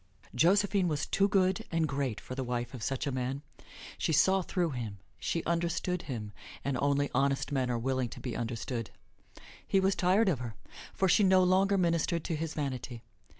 Josephine 0.33 0.87
was 0.87 1.05
too 1.05 1.27
good 1.27 1.63
and 1.71 1.87
great 1.87 2.19
for 2.19 2.33
the 2.33 2.43
wife 2.43 2.73
of 2.73 2.81
such 2.81 3.05
a 3.05 3.11
man. 3.11 3.43
She 3.99 4.11
saw 4.11 4.41
through 4.41 4.71
him. 4.71 4.97
She 5.19 5.43
understood 5.43 6.01
him, 6.01 6.31
and 6.65 6.75
only 6.81 7.11
honest 7.13 7.51
men 7.51 7.69
are 7.69 7.77
willing 7.77 8.09
to 8.09 8.19
be 8.19 8.35
understood. 8.35 8.89
He 9.67 9.79
was 9.79 9.93
tired 9.93 10.27
of 10.27 10.39
her, 10.39 10.55
for 10.91 11.07
she 11.07 11.23
no 11.23 11.43
longer 11.43 11.77
ministered 11.77 12.23
to 12.23 12.35
his 12.35 12.55
vanity. 12.55 13.03